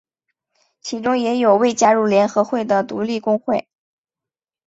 [0.81, 3.67] 其中也有未加入联合会的独立工会。